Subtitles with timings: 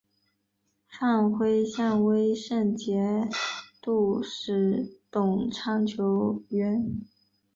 [0.89, 3.29] 范晖向威胜节
[3.79, 6.99] 度使董昌求援。